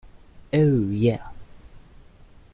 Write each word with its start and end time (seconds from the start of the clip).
Oh 0.51 0.89
Yeah! 0.89 1.27